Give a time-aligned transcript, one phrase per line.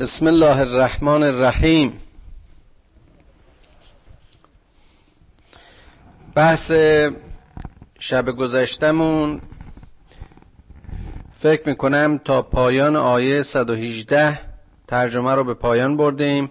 [0.00, 2.00] بسم الله الرحمن الرحیم.
[6.34, 6.72] بحث
[7.98, 9.40] شب گذشتمون
[11.34, 14.38] فکر می‌کنم تا پایان آیه 118
[14.88, 16.50] ترجمه رو به پایان بردیم.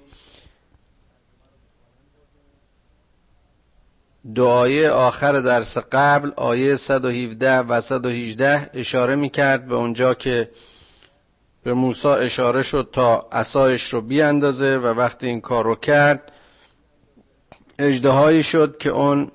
[4.36, 10.50] دعای آخر درس قبل آیه 117 و 118 اشاره می‌کرد به اونجا که
[11.64, 16.32] به موسی اشاره شد تا اسایش رو بیاندازه و وقتی این کار رو کرد
[17.80, 19.32] اجدهایی شد که اون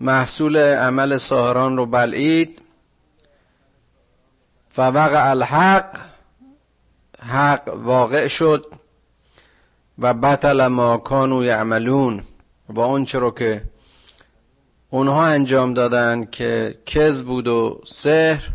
[0.00, 2.60] محصول عمل ساهران رو بلعید.
[4.78, 6.00] و وقع الحق
[7.22, 8.66] حق واقع شد
[9.98, 12.22] و بطل ما کانو یعملون.
[12.68, 13.62] با اون رو که
[14.90, 18.48] اونها انجام دادن که کذب بود و سحر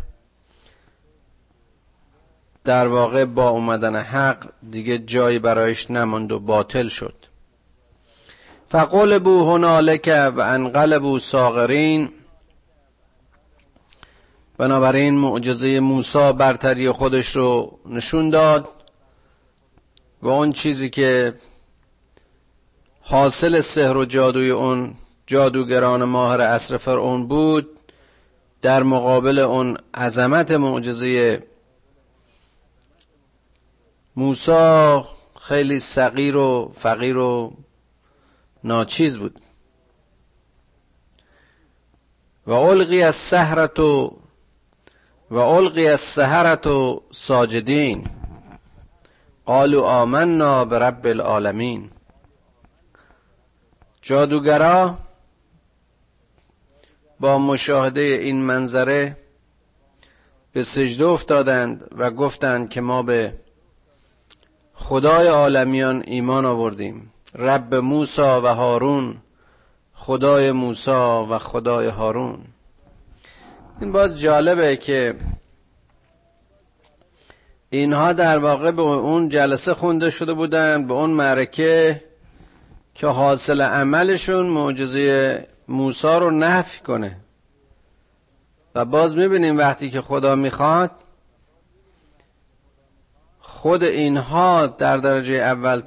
[2.66, 7.14] در واقع با اومدن حق دیگه جایی برایش نماند و باطل شد.
[8.68, 12.08] فقلبو هنالک و انقلبو ساغرین
[14.58, 18.68] بنابراین معجزه موسی برتری خودش رو نشون داد
[20.22, 21.34] و اون چیزی که
[23.00, 24.94] حاصل سحر و جادوی اون
[25.26, 27.68] جادوگران ماهر اصر فرعون بود
[28.62, 31.42] در مقابل اون عظمت معجزه
[34.16, 35.00] موسی
[35.40, 37.56] خیلی صغیر و فقیر و
[38.64, 39.40] ناچیز بود.
[42.46, 44.18] و القی از سهرت و
[45.30, 48.10] و القی از سهرت و ساجدین.
[49.46, 51.90] قالوا آمنا به رب العالمین.
[54.02, 54.98] جادوگرا
[57.20, 59.16] با مشاهده این منظره
[60.52, 63.45] به سجده افتادند و گفتند که ما به
[64.78, 67.12] خدای عالمیان ایمان آوردیم.
[67.34, 69.16] رب موسا و هارون
[69.94, 72.38] خدای موسا و خدای هارون.
[73.80, 75.14] این باز جالبه که
[77.70, 82.02] اینها در واقع به اون جلسه خونده شده بودن به اون معرکه
[82.94, 87.16] که حاصل عملشون معجزه موسا رو نفی کنه.
[88.74, 90.90] و باز می‌بینیم وقتی که خدا می‌خواد
[93.56, 95.80] خود اینها در درجه اول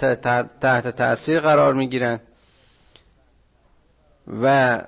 [0.62, 2.20] تحت تاثیر قرار می‌گیرن
[4.42, 4.82] و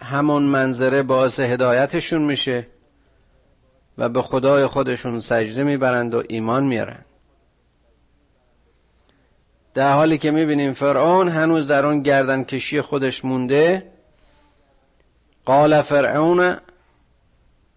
[0.00, 2.66] همون منظره باعث هدایتشون میشه
[3.98, 7.04] و به خدای خودشون سجده می‌برند و ایمان میارن
[9.74, 13.92] در حالی که می‌بینیم فرعون هنوز در اون گردن کشی خودش مونده
[15.44, 16.56] قال فرعون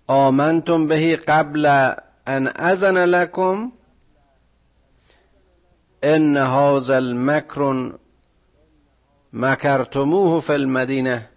[0.08, 1.94] آمنتم بهی قبل
[2.28, 3.72] ان ازن لکم
[6.04, 7.92] ان هذا المکر
[9.34, 11.30] مکرتموه فی المدینه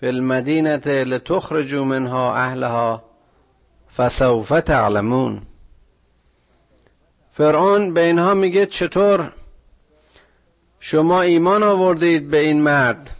[0.00, 3.04] فی المدینه لتخرجوا منها اهلها
[3.96, 5.42] فسوف تعلمون.
[7.30, 9.32] فرعون به اینها میگه چطور؟
[10.80, 13.10] شما ایمان آوردید به این مرد.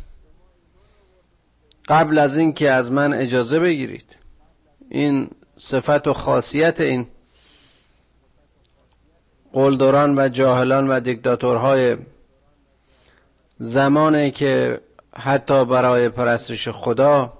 [1.88, 4.16] قبل از اینکه از من اجازه بگیرید.
[4.90, 7.06] این صفت و خاصیت این.
[9.54, 11.96] قلدران و جاهلان و دیکتاتورهای
[13.58, 14.80] زمانی که
[15.16, 17.32] حتی برای پرستش خدا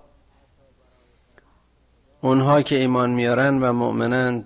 [2.20, 4.44] اونها که ایمان میارن و مؤمنن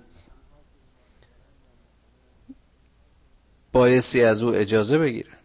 [3.71, 5.37] بایستی از او اجازه بگیرن.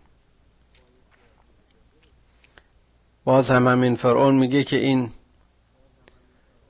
[3.25, 5.11] باز هم همین فرعون میگه که این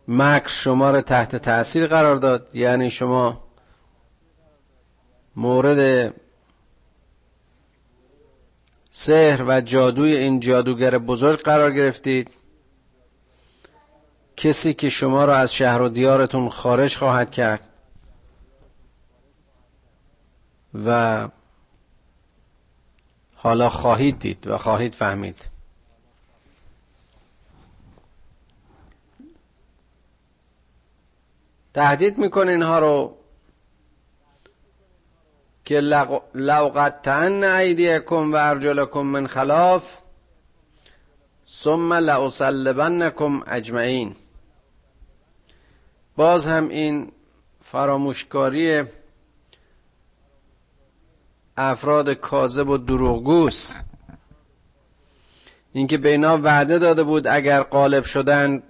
[0.08, 2.50] مکر شما رو تحت تاثیر قرار داد.
[2.54, 3.43] یعنی شما
[5.36, 6.14] مورد
[8.90, 12.30] سحر و جادوی این جادوگر بزرگ قرار گرفتید.
[14.36, 17.60] کسی که شما را از شهر و دیارتون خارج خواهد کرد
[20.86, 21.28] و
[23.34, 25.48] حالا خواهید دید و خواهید فهمید.
[31.74, 33.16] تهدید می‌کنه اینها رو
[35.64, 35.80] که
[36.34, 39.96] لوقتن ایدیکم و ارجلکم من خلاف
[41.48, 44.16] ثم لأصلبنکم اجمعین.
[46.16, 47.12] باز هم این
[47.60, 48.82] فراموشکاری
[51.56, 53.80] افراد کاذب و دروغگوست
[55.72, 58.62] اینکه به اینا وعده داده بود اگر قالب شدن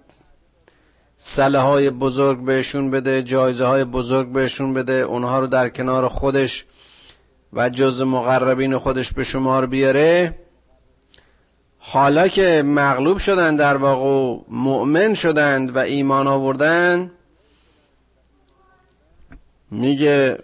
[1.17, 6.65] سله های بزرگ بهشون بده جایزه های بزرگ بهشون بده اونها رو در کنار خودش
[7.55, 10.39] و جز مقربین خودش به شمار بیاره.
[11.79, 17.11] حالا که مغلوب شدند در واقع مؤمن شدند و ایمان آوردن
[19.71, 20.39] میگه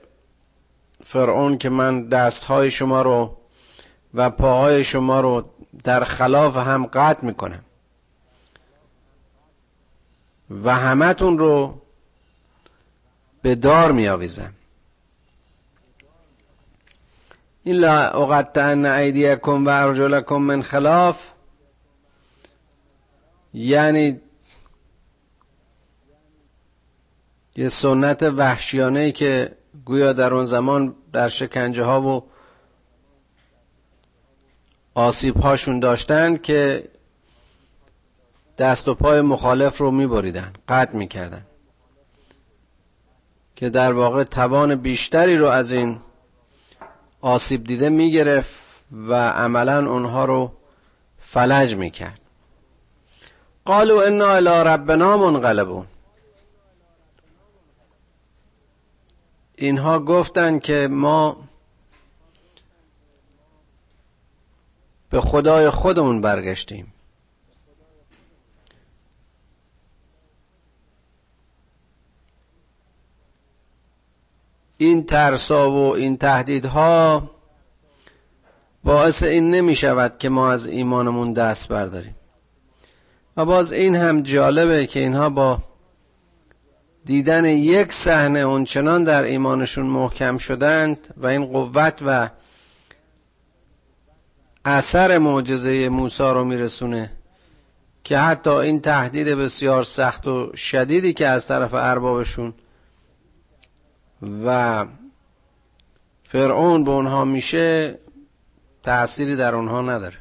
[1.04, 3.36] فرعون که من دستهای شما رو
[4.14, 5.44] و پاهای شما رو
[5.84, 7.64] در خلاف هم قطع می‌کنم
[10.64, 11.80] و همتون رو
[13.42, 14.52] به دار میآویزم.
[17.66, 21.30] الا اقطعن ایدیکم و ارجلکم من خلاف.
[23.54, 24.20] یعنی
[27.56, 32.24] یه سنت وحشیانه که گویا در اون زمان در شکنجه ها و
[34.94, 36.88] آسیب هاشون داشتن که
[38.58, 41.46] دست و پای مخالف رو میبریدن قطع می‌کردن.
[43.56, 46.00] که در واقع توان بیشتری رو از این
[47.20, 48.60] آسیب دیده می‌گرفت
[48.92, 50.52] و عملا اونها رو
[51.18, 52.20] فلج می‌کرد.
[53.64, 55.86] قالوا انا الى ربنا منقلبون.
[59.54, 61.36] اینها گفتن که ما
[65.10, 66.92] به خدای خودمون برگشتیم.
[74.80, 77.30] این ترسا و این تهدیدها
[78.84, 82.14] باعث این نمی شود که ما از ایمانمون دست برداریم.
[83.36, 85.58] و باز این هم جالبه که اینها با
[87.04, 92.28] دیدن یک صحنه اونچنان در ایمانشون محکم شدند و این قوت و
[94.64, 97.10] اثر معجزه موسی رو میرسونه
[98.04, 102.54] که حتی این تهدید بسیار سخت و شدیدی که از طرف اربابشون
[104.22, 104.86] و
[106.24, 107.98] فرعون به اونها میشه
[108.82, 110.16] تأثیری در اونها نداره.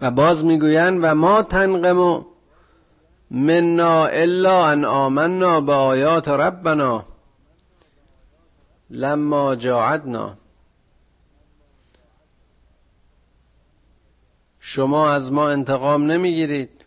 [0.00, 2.26] و باز می‌گویند و ما تنقم
[3.30, 7.04] منا الا ان آمنا به آیات ربنا
[8.90, 10.36] لما جاعدنا.
[14.60, 16.84] شما از ما انتقام نمی‌گیرید.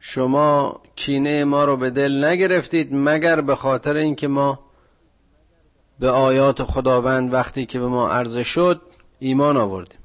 [0.00, 4.58] شما کینه ما رو به دل نگرفتید مگر به خاطر اینکه ما
[5.98, 8.80] به آیات خداوند وقتی که به ما عرضه شد
[9.18, 9.98] ایمان آوردیم.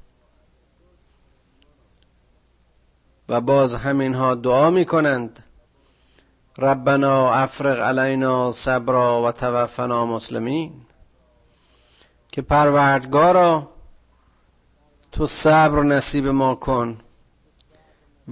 [3.28, 5.44] و باز همینها دعا می کنند
[6.58, 10.72] ربنا افرق علینا صبرا و توفنا مسلمین.
[12.28, 13.68] که پروردگارا
[15.12, 16.98] تو صبر نصیب ما کن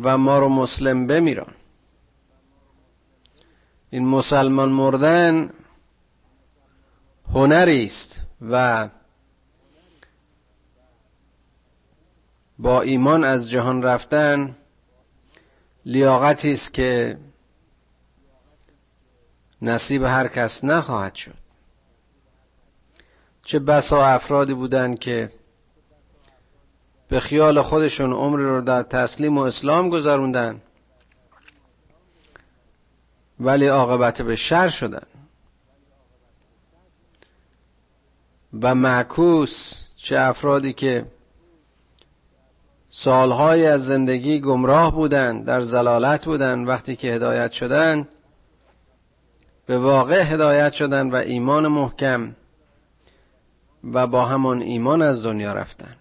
[0.03, 1.55] و ما رو مسلم بمیران.
[3.95, 5.51] این مسلمان مردن
[7.33, 8.21] هنری است
[8.51, 8.89] و
[12.59, 14.57] با ایمان از جهان رفتن
[15.87, 17.19] لیاقتی است که
[19.63, 21.35] نصیب هر کس نخواهد شد.
[23.43, 25.33] چه بسا افرادی بودند که
[27.09, 30.61] به خیال خودشون عمر رو در تسلیم و اسلام گذروندن.
[33.41, 35.07] ولی عاقبت به شر شدن.
[38.63, 41.07] و معکوس چه افرادی که
[42.91, 48.09] سالهای از زندگی گمراه بودند در زلالت بودند وقتی که هدایت شدند
[49.67, 52.37] به واقع هدایت شدند و ایمان محکم
[53.93, 55.97] و با همان ایمان از دنیا رفتند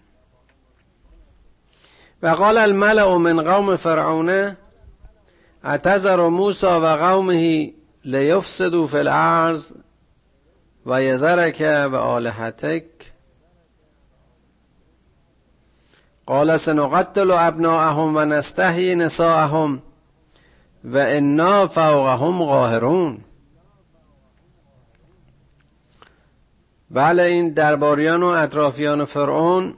[2.22, 4.56] و قال الملع من قوم فرعون
[5.64, 7.72] اتذر موسی و قومه
[8.04, 9.72] لیفسدوا فی الارض
[10.86, 12.84] و یذرک و آلهتک
[16.26, 19.82] قال سنقتل ابناءهم و نستحی نساءهم
[20.84, 23.18] و انا فوقهم قاهرون
[26.90, 29.74] بله این درباریان و اطرافیان فرعون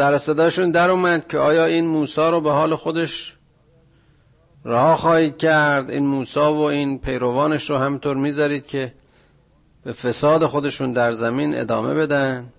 [0.00, 3.36] سر صداشون در اومد که آیا این موسی رو به حال خودش
[4.64, 8.94] رها خواهید کرد؟ این موسی و این پیروانش رو همطور می‌ذارید که
[9.84, 12.52] به فساد خودشون در زمین ادامه بدن؟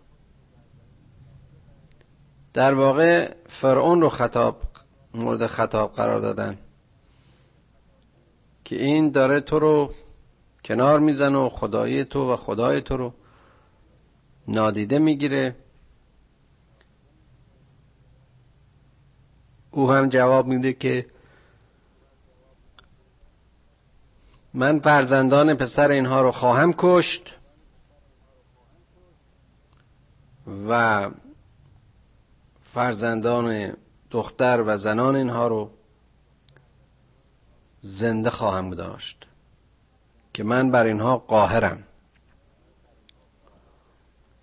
[2.53, 4.62] در واقع فرعون رو خطاب
[5.13, 6.57] مورد خطاب قرار دادن
[8.65, 9.93] که این داره تو رو
[10.65, 13.13] کنار می‌زنه و خدای تو و خدای تو رو
[14.48, 15.55] نادیده می‌گیره.
[19.71, 21.05] او هم جواب میده که
[24.53, 27.35] من فرزندان پسر اینها رو خواهم کشت
[30.69, 31.09] و
[32.63, 33.73] فرزندان
[34.11, 35.71] دختر و زنان اینها رو
[37.81, 39.27] زنده خواهم داشت
[40.33, 41.83] که من بر اینها قاهرم.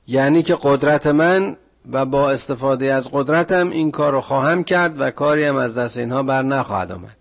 [0.07, 1.57] یعنی که قدرت من
[1.93, 5.97] و با استفاده از قدرتم این کار رو خواهم کرد و کاری هم از دست
[5.97, 7.17] اینها بر نخواهد آمد.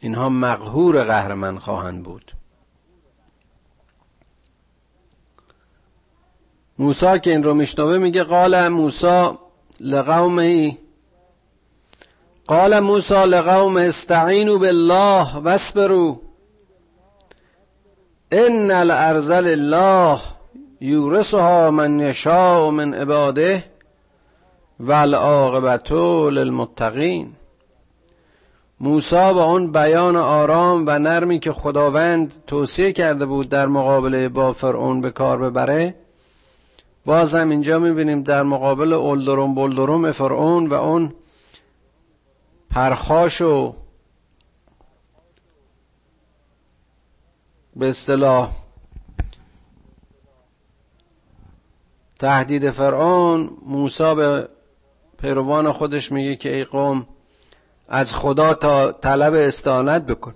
[0.00, 2.32] اینها مقهور قهر من خواهند بود.
[6.78, 9.30] موسی که این رو میشنوه میگه قال موسی
[9.80, 10.78] لقومه
[12.46, 16.16] قال موسی لقوم استعینوا بالله واصبروا
[18.32, 20.37] ان الارض لله.
[20.80, 23.64] یورثها من یشاء من عباده
[24.80, 27.32] والعاقبت للمتقین.
[28.80, 34.52] موسی با اون بیان آرام و نرمی که خداوند توصیه کرده بود در مقابله با
[34.52, 35.94] فرعون به کار ببره
[37.04, 41.12] باز هم اینجا می‌بینیم در مقابل اولدروم بولدروم فرعون و اون
[42.70, 43.74] پرخاش و
[47.76, 48.50] به اصطلاح
[52.18, 54.48] تهدید فرعون موسی به
[55.18, 57.06] پیروان خودش میگه که ای قوم
[57.88, 60.34] از خدا تا طلب استعانت بکن.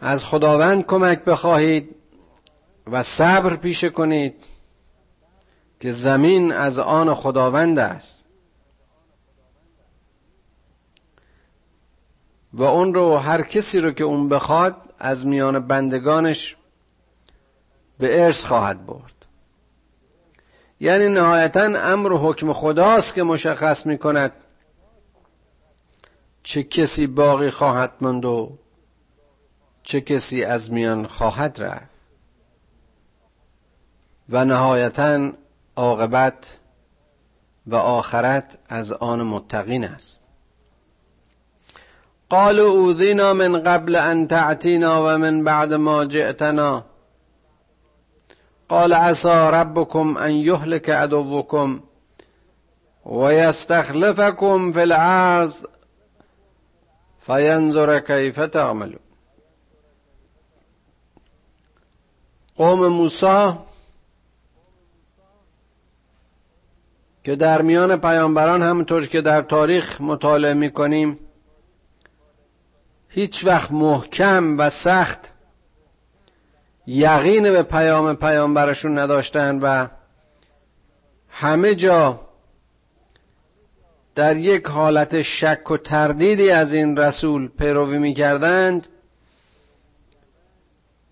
[0.00, 1.94] از خداوند کمک بخواهید
[2.86, 4.34] و صبر پیشه کنید
[5.80, 8.24] که زمین از آن خداوند است.
[12.52, 16.56] و اون رو هر کسی رو که اون بخواد از میان بندگانش
[17.98, 19.14] به ارث خواهد برد.
[20.80, 24.32] یعنی نهایتا امر و حکم خداست که مشخص می کند
[26.42, 28.58] چه کسی باقی خواهد ماند و
[29.82, 31.94] چه کسی از میان خواهد رفت.
[34.28, 35.32] و نهایتا
[35.76, 36.58] عاقبت
[37.66, 40.26] و آخرت از آن متقین است.
[42.30, 46.84] قالوا اوذینا من قبل ان تعتینا و من بعد ما جئتنا.
[48.68, 51.80] قال عسى ربكم ان يهلك عدوكم
[53.04, 55.52] ويستخلفكم في الارض
[57.26, 59.00] فینظر کیف تعملون.
[62.56, 63.52] قوم موسی
[67.24, 71.18] که در میان پیامبران همونطور که در تاریخ مطالعه می‌کنیم
[73.08, 75.33] هیچ وقت محکم و سخت
[76.86, 79.86] یقین به پیام پیامبرشون نداشتن و
[81.28, 82.20] همه جا
[84.14, 88.86] در یک حالت شک و تردیدی از این رسول پیروی می‌کردند.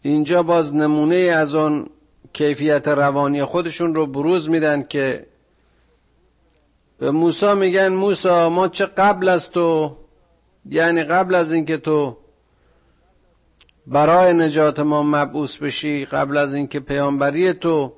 [0.03, 1.87] اینجا باز نمونه از اون
[2.33, 5.27] کیفیت روانی خودشون رو بروز میدن که
[6.99, 9.97] به موسی میگن موسی ما چه قبل از تو؟
[10.71, 12.17] یعنی قبل از اینکه تو
[13.87, 17.93] برای نجات ما مبعوث بشی قبل از اینکه پیامبری تو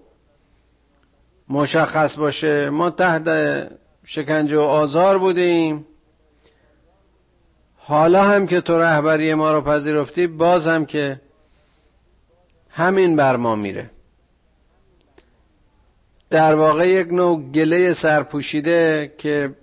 [1.49, 2.71] مشخص باشه.
[2.71, 3.29] ما تحت
[4.05, 5.87] شکنجه و آزار بودیم.
[7.76, 11.21] حالا هم که تو رهبری ما رو پذیرفتی باز هم که
[12.69, 13.91] همین بر ما میره.
[16.31, 19.55] در واقع یک نوع گله سرپوشیده که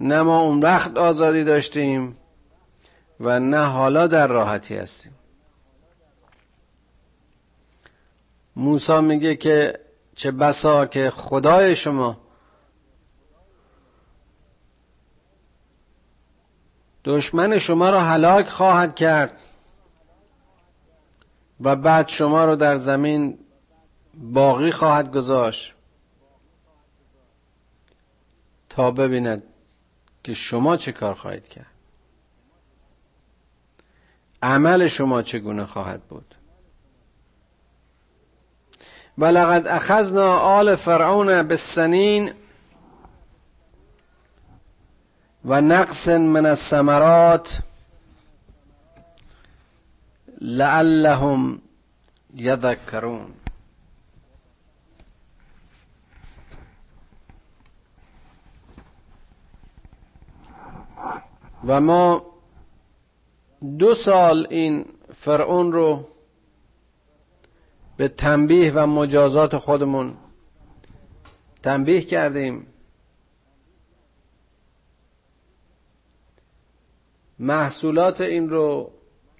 [0.00, 2.16] نه ما اون وقت آزادی داشتیم
[3.20, 5.12] و نه حالا در راحتی هستیم.
[8.56, 9.80] موسی میگه که
[10.14, 12.20] چه بسا که خدای شما
[17.04, 19.40] دشمن شما را هلاک خواهد کرد
[21.60, 23.38] و بعد شما رو در زمین
[24.14, 25.74] باقی خواهد گذاشت
[28.68, 29.42] تا ببیند
[30.24, 31.75] که شما چه کار خواهید کرد.
[34.42, 36.34] عمل شما چگونه خواهد بود؟
[39.18, 42.32] ولقد اخذنا آل فرعون بالسنین
[45.44, 47.58] و نقص من الثمرات
[50.40, 51.62] لعلهم
[52.34, 53.32] یذکرون.
[61.66, 62.35] و ما
[63.60, 64.84] دو سال این
[65.14, 66.08] فرعون رو
[67.96, 70.16] به تنبیه و مجازات خودمون
[71.62, 72.66] تنبیه کردیم.
[77.38, 78.92] محصولات این رو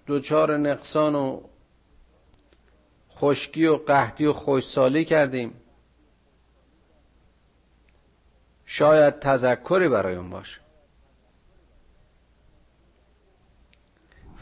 [0.07, 1.41] دوچار نقصان و
[3.15, 5.55] خشکی و قحطی و خوشسالی کردیم.
[8.65, 10.66] شاید تذکری برای اون باشه.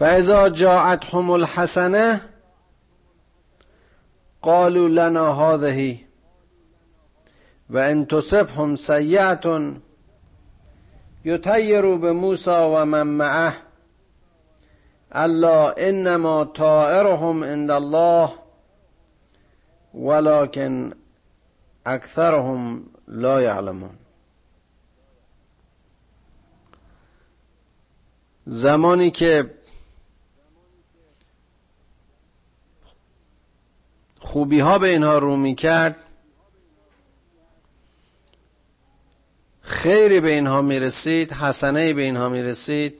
[0.00, 2.20] فاذا جاءتهم الحسنه
[4.42, 5.98] قالوا لنا هذه
[7.70, 9.74] و ان تصبهم سیئه
[11.24, 13.56] یطیروا بموسی و من معه
[15.12, 18.30] الا انما طائرهم عند الله
[19.94, 20.92] ولكن
[21.86, 23.96] اکثرهم لا یعلمون
[28.46, 29.50] زمانی که
[34.24, 36.00] خوبی ها به اینها رو می کرد
[39.60, 42.94] خیری به اینها می رسید حسنه به اینها می رسید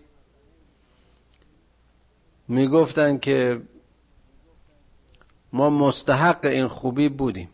[2.49, 3.63] می گفتن که
[5.53, 7.51] ما مستحق این خوبی بودیم.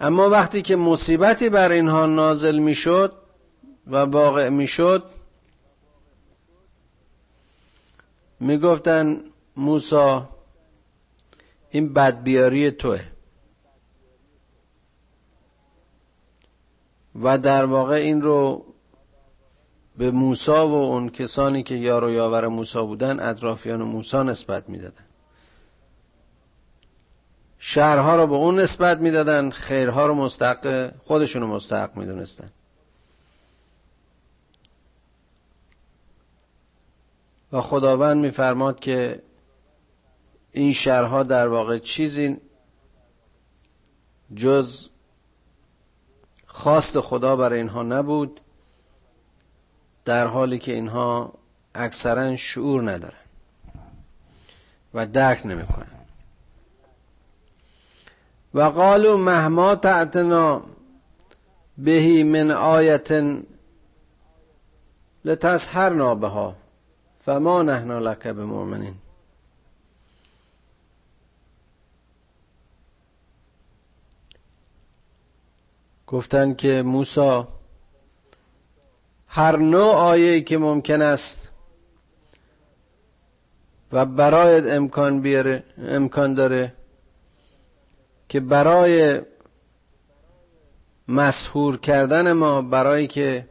[0.00, 3.12] اما وقتی که مصیبتی بر اینها نازل می شد
[3.86, 5.04] و واقع می شد
[8.40, 9.20] می گفتن
[9.56, 10.28] موسا
[11.72, 13.00] این بدبیاری توه.
[17.22, 18.64] و در واقع این رو
[19.96, 25.04] به موسا و اون کسانی که یار و یاور موسا بودن اطرافیان موسا نسبت می‌دادن.
[27.58, 32.50] شهرها رو به اون نسبت می‌دادن خیرها رو مستحق خودشونو مستحق می‌دونستن.
[37.52, 39.22] و خداوند میفرماد که
[40.52, 42.36] این شهرها در واقع چیزی
[44.36, 44.88] جز
[46.46, 48.40] خواست خدا برای اینها نبود
[50.04, 51.32] در حالی که اینها
[51.74, 53.22] اکثرا شعور ندارن
[54.94, 55.86] و درک نمی‌کنن.
[58.54, 60.62] و قالوا مهما تعتنا
[61.78, 63.10] بهی من آیت
[65.24, 66.56] لتسحرنا بها
[67.24, 69.01] فما نحن لك بمؤمنین.
[76.12, 77.48] گفتن که موسا
[79.26, 81.50] هر نوع آیه که ممکن است
[83.92, 86.72] و برایت امکان بیاره امکان داره
[88.28, 89.20] که برای
[91.08, 93.48] مسهور کردن ما برای که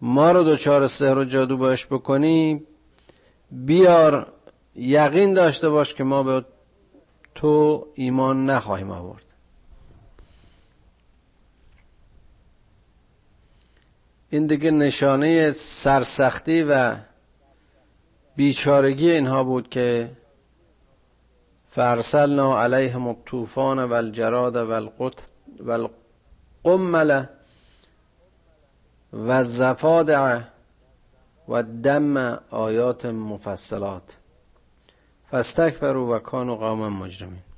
[0.00, 2.62] ما رو دوچار سحر و جادو باش بکنی
[3.50, 4.32] بیار
[4.74, 6.44] یقین داشته باش که ما به
[7.34, 9.29] تو ایمان نخواهیم آورد.
[14.30, 16.96] این دیگه نشانه سرسختی و
[18.36, 20.10] بیچارگی اینها بود که
[21.68, 24.56] فرسلنا علیهم الطوفان و الجراد
[25.60, 25.88] و
[26.64, 27.24] القمل
[29.12, 30.40] و الزفادع
[31.48, 32.16] و دم
[32.50, 34.16] آیات مفصلات.
[35.30, 37.49] فاستکبروا و کانوا قوما مجرمین.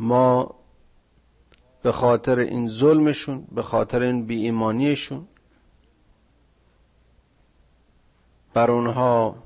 [0.00, 0.54] ما
[1.82, 5.28] به خاطر این ظلمشون به خاطر این بی ایمانیشون
[8.54, 9.36] بر اونها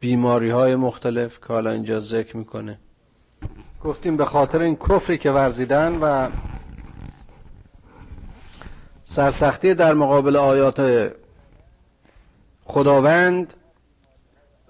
[0.00, 2.78] بیماری های مختلف که حالا اینجا ذکر می‌کنه.
[3.84, 6.30] گفتیم به خاطر این کفری که ورزیدن و
[9.04, 11.12] سرسختی در مقابل آیات
[12.64, 13.54] خداوند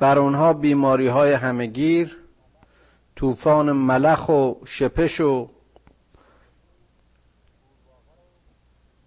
[0.04, 2.18] بر اونها بیماری های همگیر
[3.16, 5.48] طوفان ملخ و شپش و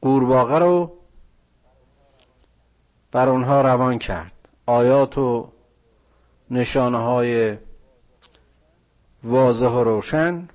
[0.02, 0.98] قورباغه رو
[3.12, 4.32] بر اونها روان کرد.
[4.66, 5.52] آیات و
[6.52, 7.58] نشانه های
[9.24, 10.50] واضح و روشن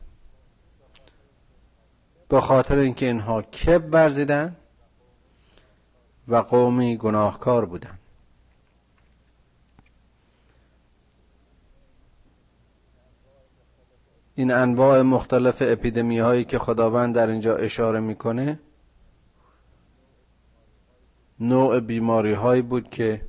[2.28, 4.56] به خاطر اینکه اینها کب ورزیدن
[6.28, 7.98] و قومی گناهکار بودن.
[14.34, 18.58] این انواع مختلف اپیدمی هایی که خداوند در اینجا اشاره می‌کنه
[21.40, 23.20] نوع بیماری هایی بود که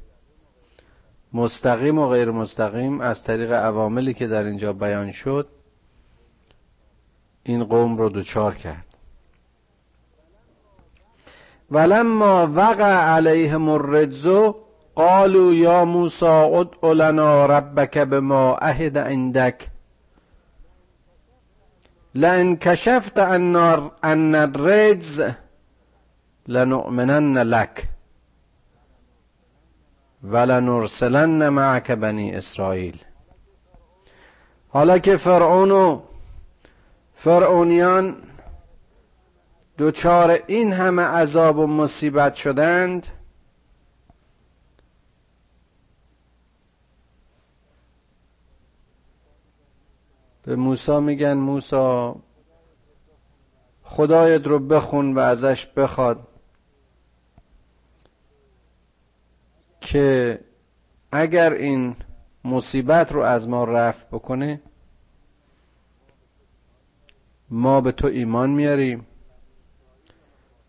[1.34, 5.48] مستقیم و غیر مستقیم از طریق عواملی که در اینجا بیان شد
[7.44, 8.86] این قوم رو دچار کرد.
[11.72, 14.28] ولما وقع علیهم الرجز
[14.96, 19.73] قالوا یا موسی ادع لنا ربک بما عهد عندك
[22.16, 25.24] لئن کشفت عنا الرجز
[26.48, 27.90] لنؤمنن لك
[30.24, 32.98] ولنرسلن معك بنی اسرائیل
[34.70, 36.02] حالا که فرعون و
[37.14, 38.16] فرعونیان
[39.78, 43.08] دوچار این همه عذاب و مصیبت شدند
[50.44, 52.12] به موسی میگن موسی
[53.84, 56.28] خدایت رو بخون و ازش بخواد
[59.82, 60.40] که
[61.12, 61.96] اگر این
[62.44, 64.62] مصیبت رو از ما رفت بکنه
[67.50, 69.06] ما به تو ایمان میاریم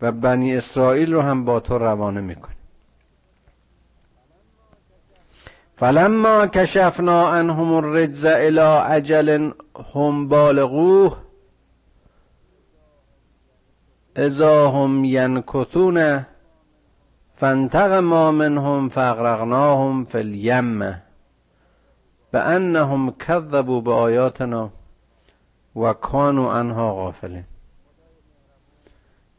[0.01, 2.54] و بنی اسرائیل رو هم با تو روانه می‌کنیم.
[5.77, 9.53] فلما کشفنا عنهم الرجز الى اجل
[9.95, 11.17] هم بالغوه
[14.17, 16.25] اذا هم ینکثون
[17.37, 21.01] فانتقما منهم فاغرقناهم في الیم
[22.33, 24.71] بانهم كذبوا بآیاتنا
[25.77, 27.45] و کانوا عنها غافلین.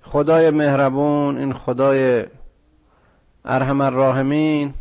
[0.02, 2.26] خدای مهربون این خدای
[3.45, 4.74] ارحم الراحمین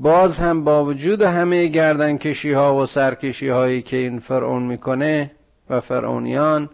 [0.00, 5.30] باز هم با وجود همه گردن کشی ها و سرکشی هایی که این فرعون می‌کنه
[5.70, 6.70] و فرعونیان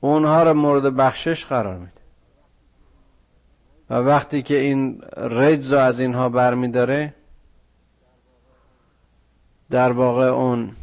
[0.00, 1.92] اونها را مورد بخشش قرار میده.
[3.90, 7.14] و وقتی که این رجز از اینها برمیداره
[9.70, 10.76] در واقع اون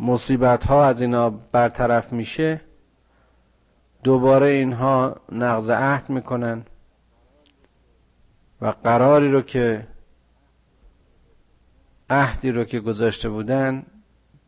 [0.00, 2.60] مصیبت ها از اینا برطرف میشه.
[4.04, 6.64] دوباره اینها نقض عهد می‌کنن
[8.60, 9.86] و قراری رو که
[12.10, 13.86] عهدی رو که گذاشته بودن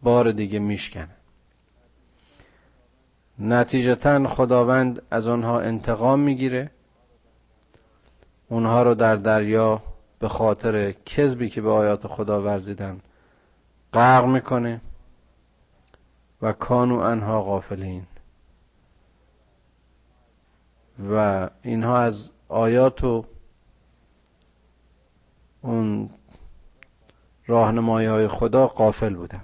[0.02, 1.08] بار دیگه میشکنن.
[3.38, 6.70] نتیجتا خداوند از آنها انتقام می‌گیره.
[8.48, 9.82] اونها رو در دریا
[10.18, 13.00] به خاطر کذبی که به آیات خدا ورزیدن
[13.92, 14.80] غرق می‌کنه
[16.42, 18.06] و کانو انها غافلین.
[20.98, 23.24] و اینها از آیات و
[25.62, 26.10] اون
[27.46, 29.42] راهنمایی های خدا قافل بودن.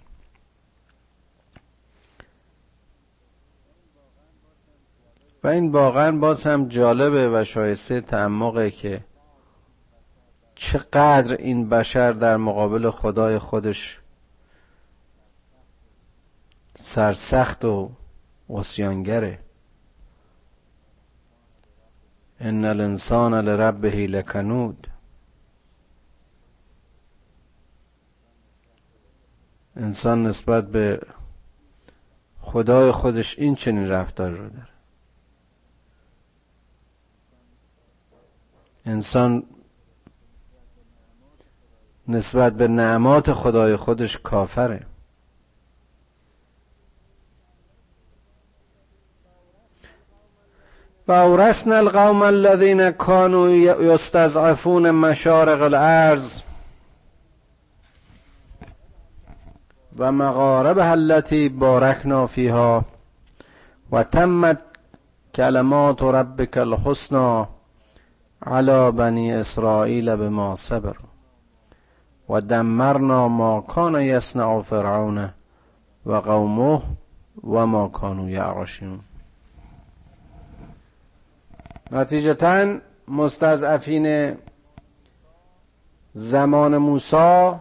[5.45, 9.05] و این واقعا باز هم جالبه و شایسته تعمقه که
[10.55, 14.01] چقدر این بشر در مقابل خدای خودش
[16.75, 17.91] سرسخت و
[18.51, 19.39] اسیانگره
[22.45, 24.87] ان الانسان لربه لکنود
[29.77, 31.01] انسان نسبت به
[32.41, 34.69] خدای خودش این چنین رفتار رو داره.
[38.87, 39.43] انسان
[42.09, 44.87] نسبت به نعمات خدای خودش کافره.
[51.09, 53.49] و اورثنا القوم الذين كانوا
[53.81, 56.31] يستضعفون مشارق الارض
[59.99, 62.85] و مغاربها التي باركنا فيها
[63.93, 64.61] و تمت
[65.35, 67.47] کلمات ربك الحسنى
[68.43, 70.97] على بني اسرائیل بما صبر
[72.29, 75.31] و دمرنا ما کان یصنع فرعون
[76.07, 76.83] و قومه
[77.45, 79.12] و ما کانوا یعرشون.
[81.93, 82.79] نتیجتا
[83.09, 84.37] مستضعفین
[86.13, 87.53] زمان موسی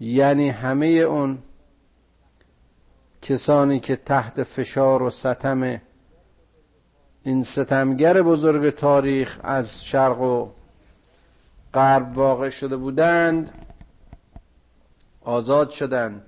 [0.00, 1.38] یعنی همه اون
[3.22, 5.80] کسانی که تحت فشار و ستم
[7.22, 10.48] این ستمگر بزرگ تاریخ از شرق و
[11.74, 13.66] غرب واقع شده بودند
[15.20, 16.26] آزاد شدند.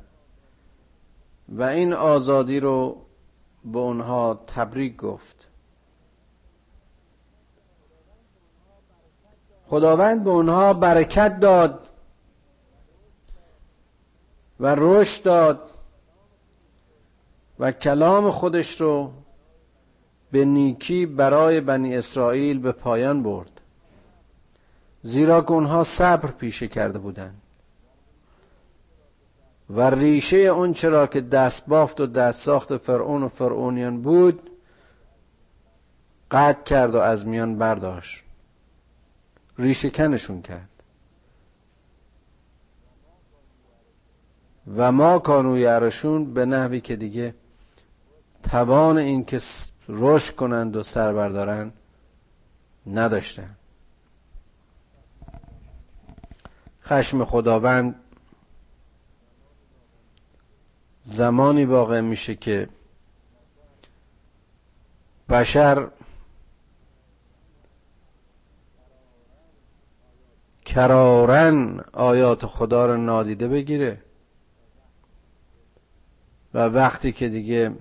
[1.48, 2.96] و این آزادی رو
[3.64, 5.48] به اونها تبریک گفت.
[9.68, 11.88] خداوند به اونها برکت داد
[14.60, 15.70] و رشد داد
[17.58, 19.12] و کلام خودش رو
[20.30, 23.60] به نیکی برای بنی اسرائیل به پایان برد.
[25.02, 27.42] زیرا که اونها صبر پیشه کرده بودند.
[29.70, 34.50] و ریشه اون چرا که دست بافت و دست ساخت فرعون و فرعونیان بود
[36.30, 38.24] قطع کرد و از میان برداشت.
[39.58, 40.68] ریشه کنشون کرد.
[44.76, 47.34] و ما کانو یعرشون به نحوی که دیگه
[48.42, 49.40] توان این که
[49.88, 51.72] رشد کنند و سر بردارن
[52.86, 53.56] نداشتن.
[56.82, 57.94] خشم خداوند
[61.10, 62.68] زمانی واقع میشه که
[65.28, 65.88] بشر
[70.64, 74.02] کرارن آیات خدا رو نادیده بگیره
[76.54, 77.72] و وقتی که دیگه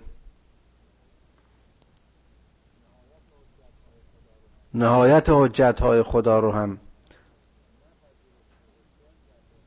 [4.74, 6.80] نهایت حجت های خدا رو هم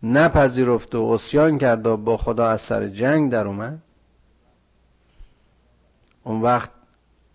[0.02, 3.82] نپذیرفت و اسیان کرد و با خدا از سر جنگ در اومد.
[6.24, 6.70] اون وقت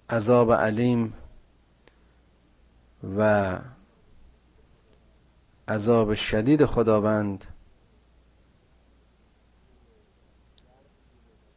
[0.10, 1.14] عذاب علیم
[3.18, 3.60] و
[5.68, 7.46] عذاب شدید خداوند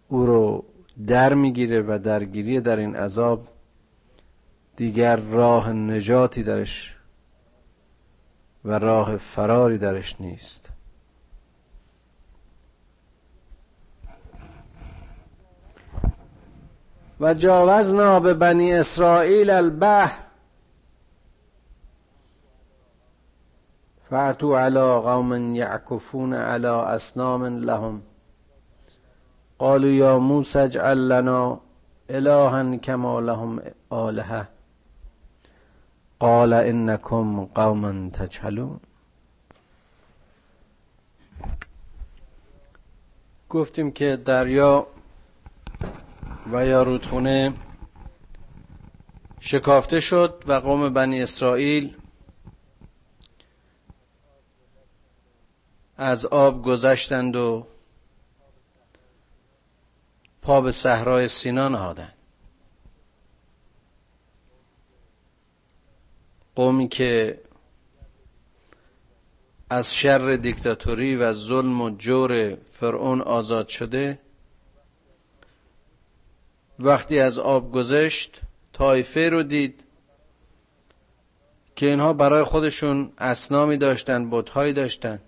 [0.09, 0.65] او رو
[1.07, 3.49] در می‌گیره و درگیری در این عذاب
[4.77, 6.97] دیگر راه نجاتی درش
[8.65, 10.71] و راه فراری درش نیست.
[17.21, 20.21] و جاوزنا به بنی اسرائیل البحر.
[24.11, 28.03] فاتوا على قوم يعكفون على اصنام لهم.
[29.59, 31.61] قالوا یا موسی اجعل لنا
[32.11, 33.61] الها كما لهم
[33.93, 34.49] آلهه
[36.21, 38.81] قال انکم قوم تجهلون.
[43.51, 44.87] گفتیم که دریا
[46.53, 47.55] و یا رودخونه
[49.41, 51.97] شکافته شد و قوم بنی اسرائیل
[55.97, 57.67] از آب گذشتند و
[60.43, 62.15] پا به صحرای سینا نهادند.
[66.55, 67.41] قومی که
[69.71, 74.19] از شر دیکتاتوری و ظلم و جور فرعون آزاد شده
[76.79, 78.41] وقتی از آب گذشت
[78.73, 79.85] طایفه رو دید
[81.77, 85.21] که اینها برای خودشون اسنامی داشتن بتهایی داشتن.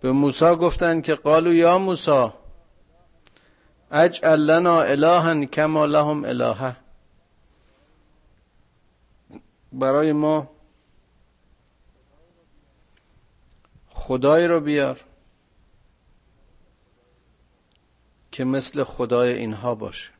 [0.00, 2.28] به موسی گفتند که قالو یا موسی
[3.90, 6.76] اجعل لنا الها کما لهم الهه.
[9.72, 10.50] برای ما
[13.88, 15.07] خدای رو بیار.
[18.38, 20.10] که مثل خدای اینها باشه.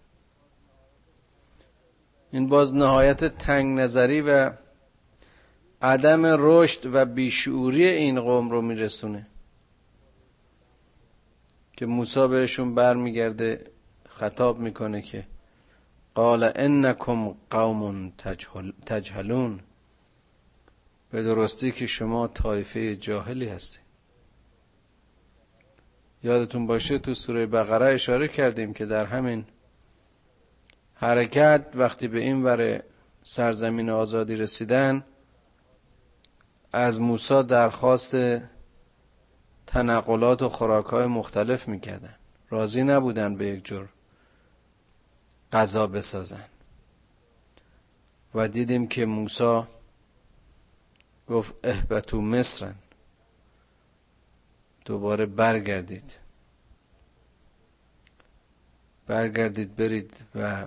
[2.31, 4.53] این باز نهایت تنگ نظری و
[5.83, 9.27] عدم رشد و بیشعوری این قوم رو میرسونه
[11.77, 13.71] که موسی بهشون برمیگرده
[14.09, 15.27] خطاب می‌کنه که
[16.15, 18.13] قال انکم قوم
[18.87, 19.61] تجهلون.
[21.11, 23.88] به درستی که شما طایفه جاهلی هستید.
[26.23, 29.45] یادتون باشه تو سوره بقره اشاره کردیم که در همین
[30.95, 32.83] حرکت وقتی به این ور
[33.23, 35.05] سرزمین آزادی رسیدن
[36.73, 38.17] از موسی درخواست
[39.67, 42.15] تنقلات و خوراکهای مختلف می‌کردن.
[42.51, 43.89] راضی نبودن به یک جور
[45.53, 46.45] غذا بسازن.
[48.35, 49.63] و دیدیم که موسی
[51.29, 52.75] گفت اهبتو مصرن.
[54.88, 56.14] دوباره برگردید.
[59.07, 60.66] برگردید برید و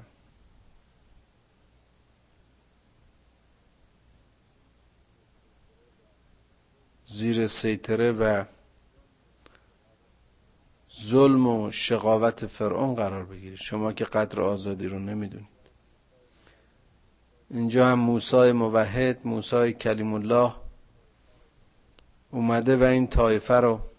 [7.05, 8.43] زیر سیطره و
[11.01, 13.59] ظلم و شقاوت فرعون قرار بگیرید.
[13.59, 15.47] شما که قدر آزادی رو نمی‌دونید.
[17.49, 20.53] اینجا هم موسی موحد موسی کلیم الله
[22.31, 23.90] اومده و این طایفه رو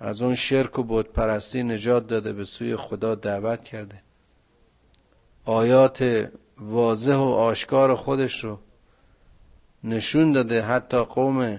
[0.00, 4.02] از اون شرک و بود پرستی نجات داده به سوی خدا دعوت کرده.
[5.44, 8.58] آیات واضح و آشکار خودش رو
[9.84, 10.62] نشون داده.
[10.62, 11.58] حتی قوم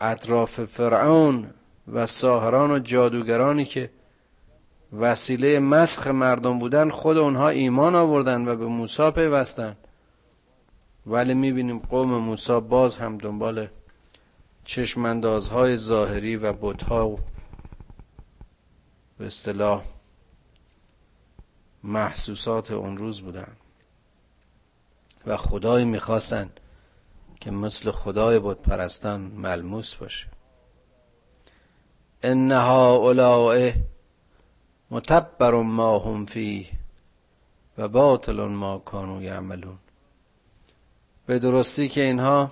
[0.00, 1.50] اطراف فرعون
[1.92, 3.90] و ساهران و جادوگرانی که
[4.92, 9.76] وسیله مسخ مردم بودن خود اونها ایمان آوردن و به موسی پیوستن.
[11.06, 13.68] ولی می‌بینیم قوم موسی باز هم دنبال
[14.64, 17.18] چشماندازهای ظاهری و بتها و
[19.18, 19.84] به اصطلاح
[21.82, 23.56] محسوسات اون روز بودن.
[25.26, 26.50] و خدایی می‌خواستن
[27.40, 30.26] که مثل خدای بود پرستان ملموس باشه.
[32.22, 33.72] انها اولاء
[34.90, 36.66] متبر ما هم فیه
[37.78, 39.78] و باطل ما کانو یعملون.
[41.26, 42.50] به درستی که اینها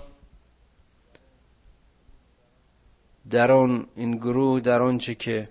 [3.31, 5.49] در اون این گروه در آنچه که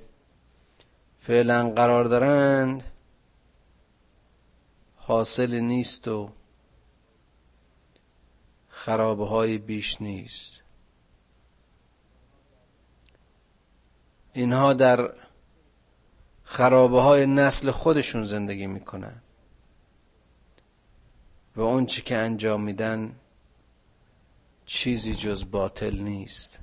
[1.20, 2.84] فعلا قرار دارند
[4.96, 6.32] حاصل نیست و
[8.68, 10.62] خرابه های بیش نیست.
[14.34, 15.14] اینها در
[16.44, 19.22] خرابه های نسل خودشون زندگی می‌کنن.
[21.56, 23.16] و اون چی که انجام میدن
[24.66, 26.61] چیزی جز باطل نیست.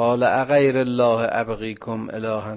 [0.00, 2.56] قال اغیر الله ابغیکم الها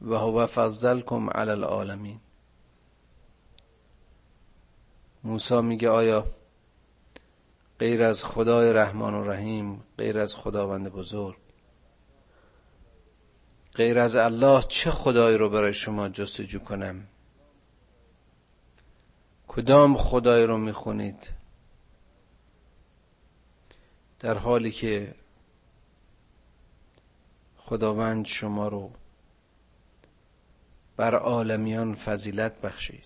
[0.00, 2.20] و هو فضلکم علی العالمین.
[5.24, 6.26] موسی میگه آیا
[7.78, 11.36] غیر از خدای رحمان و رحیم غیر از خداوند بزرگ
[13.74, 17.06] غیر از الله چه خدایی رو برای شما جستجو کنم؟
[19.48, 21.28] کدام خدای رو می‌خونید؟
[24.20, 25.14] در حالی که
[27.64, 28.90] خداوند شما رو
[30.96, 33.04] بر عالمیان فضیلت بخشید.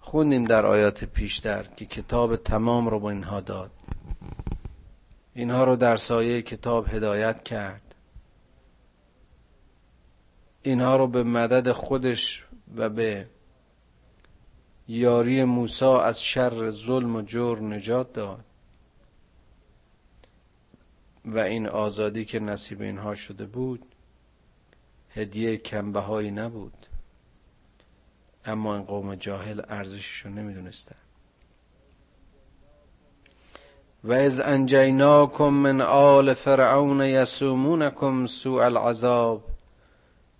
[0.00, 3.70] خوندیم در آیات پیشتر که کتاب تمام رو با اینها داد.
[5.34, 7.94] اینها رو در سایه کتاب هدایت کرد.
[10.62, 12.44] اینها رو به مدد خودش
[12.76, 13.26] و به
[14.88, 18.44] یاری موسی از شر ظلم و جور نجات داد.
[21.24, 23.84] و این آزادی که نصیب اینها شده بود
[25.10, 26.86] هدیه کمبهایی نبود.
[28.44, 30.96] اما این قوم جاهل ارزشش رو نمی‌دونستن.
[34.04, 39.44] و از انجیناکم من آل فرعون یسومونکم سوء العذاب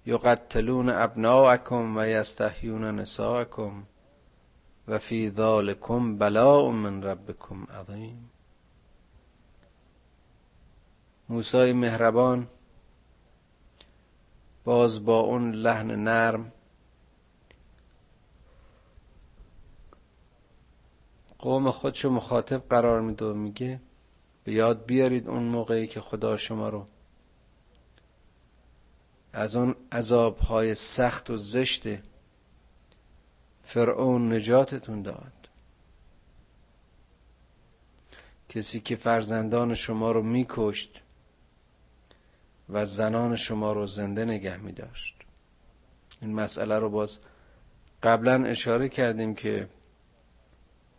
[0.06, 3.82] یقتلون ابناءکم و یستحیون نساءکم
[4.88, 8.29] و فی ذالکم بلاء من ربکم عظیم.
[11.30, 12.48] موسی مهربان
[14.64, 16.52] باز با اون لحن نرم
[21.38, 23.80] قوم خودشو مخاطب قرار میده و میگه
[24.44, 26.86] به یاد بیارید اون موقعی که خدا شما رو
[29.32, 31.84] از اون عذابهای سخت و زشت
[33.60, 35.48] فرعون نجاتتون داد.
[38.48, 41.02] کسی که فرزندان شما رو میکشت
[42.72, 45.14] و زنان شما رو زنده نگه می داشت.
[46.20, 47.18] این مسئله رو باز
[48.02, 49.68] قبلا اشاره کردیم که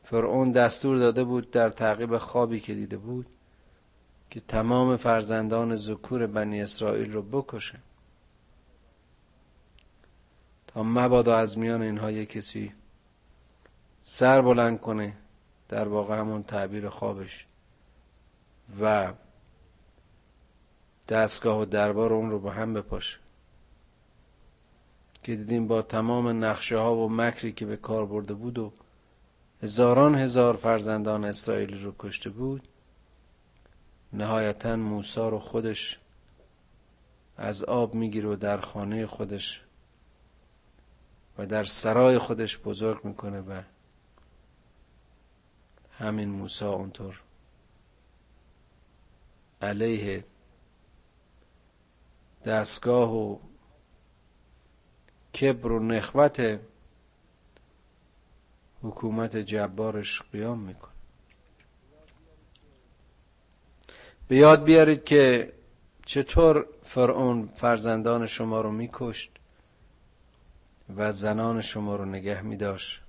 [0.03, 3.25] فرعون دستور داده بود در تعقیب خوابی که دیده بود
[4.29, 7.79] که تمام فرزندان ذکور بنی اسرائیل رو بکشه.
[10.67, 12.71] تا مبادا از میان اینها یک کسی
[14.01, 15.13] سر بلند کنه
[15.69, 17.45] در واقع همون تعبیر خوابش
[18.81, 19.13] و
[21.11, 23.19] دستگاه و دربار اون رو با هم بپاشه
[25.23, 28.73] که دیدیم با تمام نقشه ها و مکری که به کار برده بود و
[29.63, 32.67] هزاران هزار فرزندان اسرائیلی رو کشته بود
[34.13, 35.99] نهایتا موسی رو خودش
[37.37, 39.63] از آب می‌گیره و در خانه خودش
[41.37, 43.61] و در سرای خودش بزرگ می‌کنه و
[45.91, 47.21] همین موسی اونطور
[49.61, 50.23] علیه
[52.45, 53.37] دستگاه و
[55.33, 56.59] کبر و نخوت
[58.83, 60.91] حکومت جبارش قیام می‌کنه.
[64.27, 65.53] به یاد بیارید که
[66.05, 69.31] چطور فرعون فرزندان شما رو میکشت
[70.95, 73.01] و زنان شما رو نگه میداشت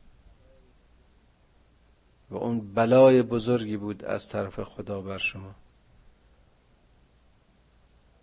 [2.31, 5.55] و اون بلای بزرگی بود از طرف خدا بر شما.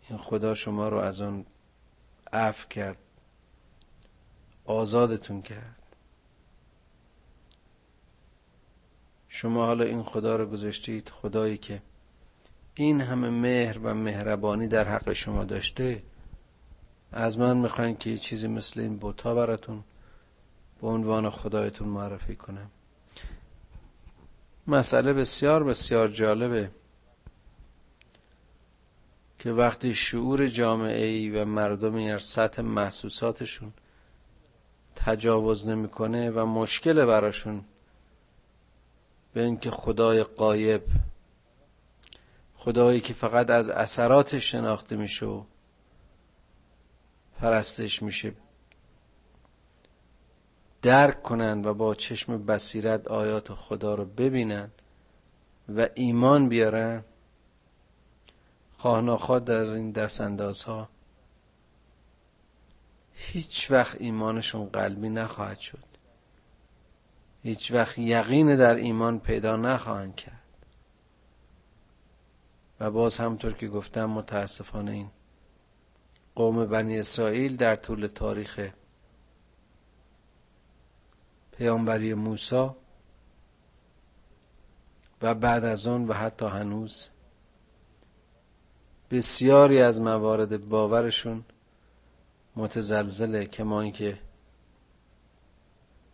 [0.09, 1.45] این خدا شما رو از اون
[2.33, 2.97] عفو کرد.
[4.65, 5.75] آزادتون کرد.
[9.27, 11.81] شما حالا این خدا رو گذاشتید خدایی که
[12.75, 16.03] این همه مهر و مهربانی در حق شما داشته
[17.11, 19.83] از من می‌خواین که چیزی مثل این بوتا براتون
[20.81, 22.71] به عنوان خدایتون معرفی کنم.
[24.67, 26.71] مسئله بسیار بسیار جالبه.
[29.39, 33.73] که وقتی شعور جامعه ای و مردمی از سطح محسوساتشون
[34.95, 37.65] تجاوز نمی‌کنه و مشکل براشون
[39.33, 40.81] به اینکه خدای قایب
[42.55, 45.43] خدایی که فقط از اثراتش شناخته میشه و
[47.39, 48.33] پرستش میشه
[50.81, 54.71] درک کنند و با چشم بصیرت آیات خدا رو ببینن
[55.75, 57.03] و ایمان بیارن
[58.79, 60.21] خواه در این درس
[60.63, 60.89] ها
[63.13, 65.85] هیچ وقت ایمانشون قلبی نخواهد شد.
[67.43, 70.43] هیچ وقت یقین در ایمان پیدا نخواهند کرد.
[72.79, 75.09] و باز همطور که گفتم متاسفانه این
[76.35, 78.69] قوم بنی اسرائیل در طول تاریخ
[81.51, 82.69] پیامبری موسی
[85.21, 87.09] و بعد از آن و حتی هنوز
[89.11, 91.45] بسیاری از موارد باورشون
[92.55, 94.19] متزلزله که ما اینکه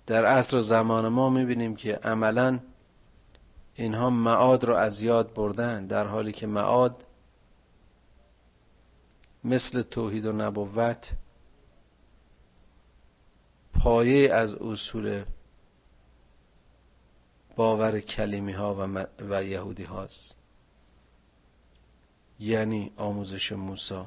[0.06, 2.60] در عصر و زمان ما می‌بینیم که عملا
[3.76, 7.04] اینها معاد رو از یاد بردن در حالی که معاد
[9.44, 11.12] مثل توحید و نبوت
[13.74, 15.24] پایه از اصول
[17.56, 20.36] باور کلیمی ها و, و یهودی هاست
[22.40, 24.04] یعنی آموزش موسی.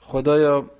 [0.00, 0.70] خدایا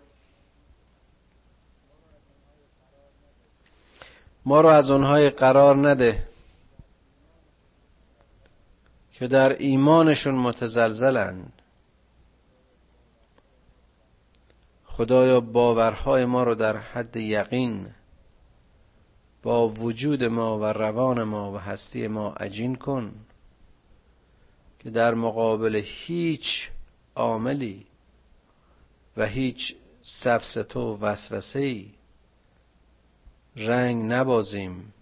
[4.45, 6.29] ما رو از اونهای قرار نده
[9.13, 11.63] که در ایمانشون متزلزلند
[14.87, 17.95] خدایا باورهای ما رو در حد یقین
[19.43, 23.13] با وجود ما و روان ما و هستی ما عجین کن
[24.79, 26.71] که در مقابل هیچ
[27.15, 27.87] عاملی
[29.17, 31.85] و هیچ سفست و وسوسه
[33.57, 34.93] رنگ نبازیم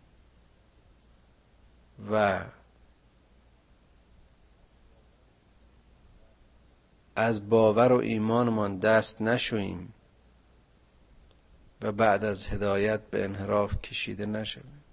[2.11, 2.45] و
[7.17, 9.95] از باور و ایمانمان دست نشویم
[11.83, 14.85] و بعد از هدایت به انحراف کشیده نشویم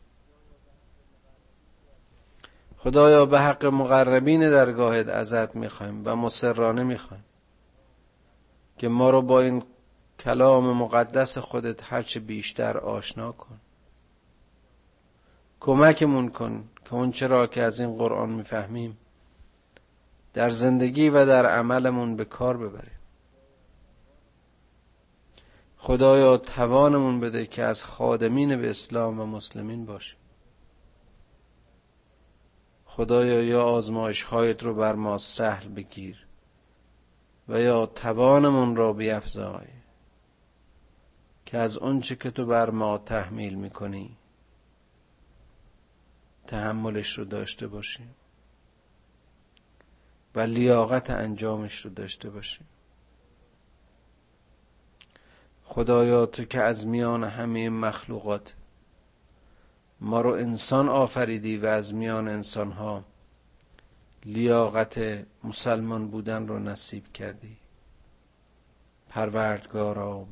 [2.77, 7.23] خدایا به حق مقربین درگاهت ازت می‌خوایم و مسررانه می‌خوایم
[8.77, 9.63] که ما رو با این
[10.19, 13.59] کلام مقدس خودت هرچه بیشتر آشنا کن.
[15.59, 18.97] کمکمون کن که اون چرا که از این قرآن می‌فهمیم
[20.33, 22.99] در زندگی و در عملمون به کار ببریم.
[25.85, 30.19] خدایا توانمون بده که از خادمین به اسلام و مسلمین باشیم.
[32.85, 36.27] خدایا یا آزمایش هایت رو بر ما سهل بگیر
[37.47, 39.67] و یا توانمون را بیافزای
[41.45, 44.17] که از اونچه که تو بر ما تحمیل می‌کنی
[46.47, 48.15] تحملش رو داشته باشیم
[50.35, 52.67] و لیاقت انجامش رو داشته باشیم.
[55.65, 58.53] خدایا تو که از میان همه مخلوقات
[60.01, 63.03] ما رو انسان آفریدی و از میان انسان ها
[64.25, 67.57] لیاقت مسلمان بودن رو نصیب کردی.
[69.09, 70.27] پروردگارا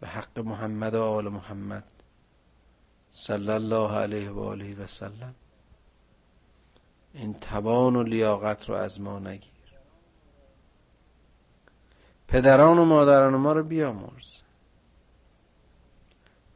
[0.00, 1.84] به حق محمد و آل محمد
[3.10, 5.34] صلی الله علیه و آله و سلم.
[7.14, 9.57] این توان و لیاقت رو از ما نگیر.
[12.28, 14.38] پدران و مادران ما رو بیامرز.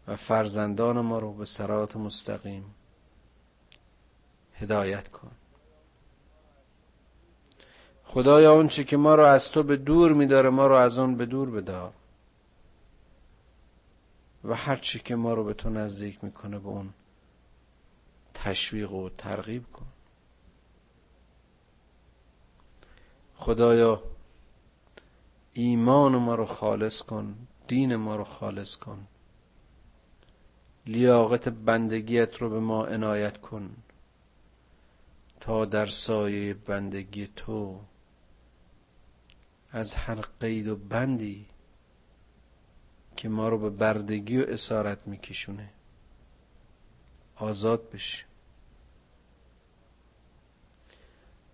[0.09, 2.75] و فرزندان ما رو به سرات مستقیم
[4.55, 5.31] هدایت کن.
[8.05, 11.17] خدایا اون چی که ما رو از تو به دور میداره ما رو از اون
[11.17, 11.93] به دور بدار
[14.45, 16.95] و هر چی که ما رو به تو نزدیک می‌کنه به اون
[18.35, 19.87] تشویق و ترغیب کن.
[23.37, 24.03] خدایا
[25.53, 27.35] ایمان ما رو خالص کن
[27.69, 29.07] دین ما رو خالص کن.
[30.87, 33.77] لیاقت بندگیت رو به ما عنایت کن.
[35.41, 37.81] تا در سایه بندگی تو
[39.71, 41.47] از هر قید و بندی
[43.17, 45.71] که ما رو به بردگی و اسارت میکشونه.
[47.37, 48.27] آزاد بشیم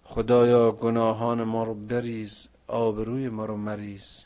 [0.05, 2.49] خدایا گناهان ما رو بریز.
[2.69, 4.25] آبروی ما رو مریز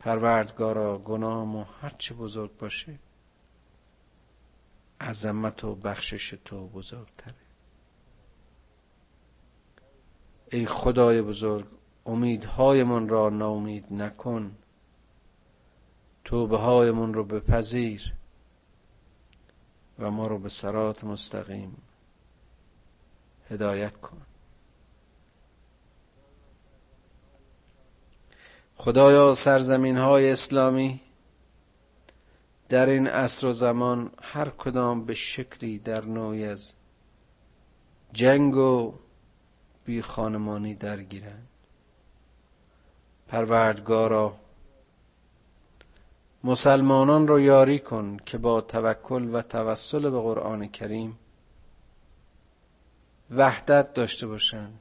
[0.00, 2.98] پروردگارا گناه ما هرچه بزرگ باشه
[5.00, 7.34] عظمت و بخشش تو بزرگتره.
[10.52, 11.66] ای خدای بزرگ
[12.06, 14.56] امیدهایمان را ناامید نکن.
[16.24, 18.14] توبه هایمون رو بپذیر
[19.98, 21.82] و ما رو به سرات مستقیم
[23.50, 24.27] هدایت کن.
[28.80, 31.00] خدایا سرزمین های اسلامی
[32.68, 36.72] در این عصر و زمان هر کدام به شکلی در نوعی از
[38.12, 38.94] جنگ و
[39.84, 41.48] بی خانمانی درگیرند.
[43.28, 44.36] پروردگارا
[46.44, 51.18] مسلمانان را یاری کن که با توکل و توسل به قرآن کریم
[53.30, 54.80] وحدت داشته باشند.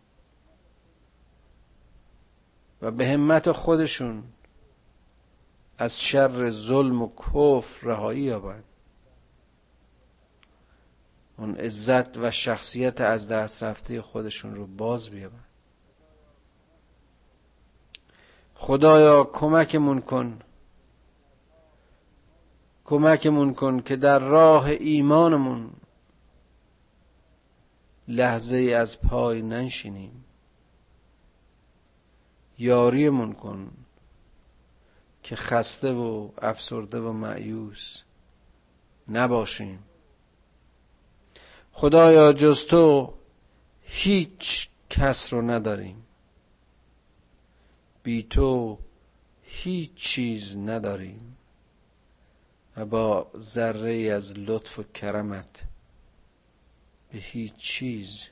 [2.82, 4.24] و به همت خودشون
[5.78, 8.64] از شر ظلم و کفر رهایی یابند.
[11.38, 15.46] اون عزت و شخصیت از دست رفته خودشون رو باز بیابند.
[18.56, 20.40] خدایا کمکمون کن.
[22.86, 25.72] کمکمون کن که در راه ایمانمون
[28.08, 30.24] لحظه از پای ننشینیم.
[32.58, 33.72] یاریمون کن
[35.24, 38.04] که خسته و افسرده و معیوس
[39.10, 39.84] نباشیم.
[41.72, 43.14] خدایا جز تو
[43.82, 46.06] هیچ کس رو نداریم.
[48.04, 48.78] بی تو
[49.42, 51.38] هیچ چیز نداریم.
[52.78, 55.64] و با ذره از لطف و کرمت
[57.12, 58.24] به هیچ چیز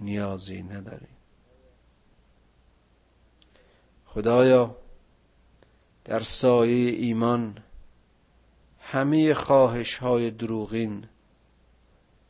[0.00, 1.13] نیازی نداریم.
[4.14, 4.76] خدایا
[6.04, 7.58] در سایه ایمان
[8.80, 11.06] همه خواهش های دروغین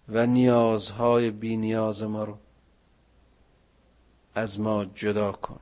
[0.09, 2.39] و نیازهای بی نیاز ما رو
[4.35, 5.61] از ما جدا کن.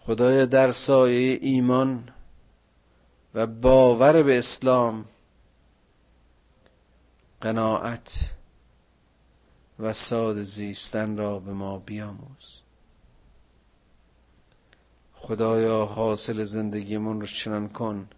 [0.00, 2.08] خدایا در سایه ایمان
[3.34, 5.04] و باور به اسلام
[7.40, 8.30] قناعت
[9.78, 12.62] و ساد زیستن را به ما بیاموز.
[15.22, 18.08] خدایا حاصل زندگیمون رو چنان کن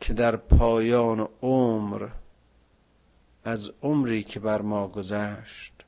[0.00, 2.08] که در پایان عمر
[3.44, 5.84] از عمری که بر ما گذشت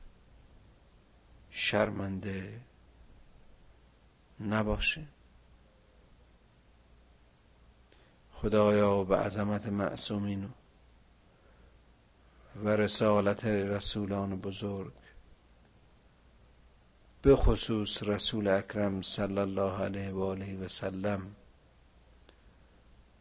[1.49, 2.61] شرمنده
[4.39, 5.07] نباشه
[8.33, 10.49] خدایا به عظمت معصومین
[12.63, 14.93] و رسالت رسولان بزرگ
[17.27, 21.35] به خصوص رسول اکرم صلی الله علیه و آله و سلم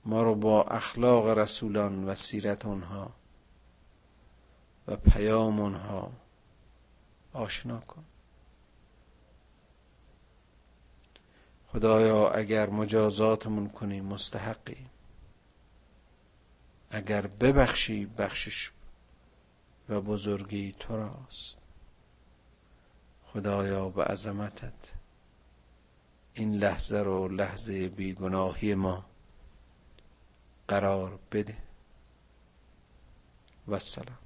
[0.04, 3.10] ما رو با اخلاق رسولان و سیرت اونها
[4.88, 6.12] و پیام اونها
[7.32, 8.04] آشنا کن.
[11.72, 14.86] خدایا اگر مجازاتمون کنی مستحقی.
[16.90, 18.70] اگر ببخشی بخشش
[19.88, 21.65] و بزرگی تو راست.
[23.36, 24.72] خدایا به عظمتت.
[26.34, 29.04] این لحظه رو لحظه بیگناهی ما
[30.68, 31.56] قرار بده.
[33.68, 34.25] و سلام.